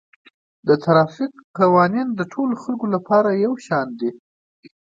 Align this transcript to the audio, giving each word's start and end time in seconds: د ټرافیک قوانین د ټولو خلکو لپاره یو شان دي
د 0.67 0.69
ټرافیک 0.83 1.33
قوانین 1.59 2.07
د 2.15 2.21
ټولو 2.33 2.53
خلکو 2.63 2.85
لپاره 2.95 3.29
یو 3.45 3.53
شان 3.65 3.87
دي 3.99 4.09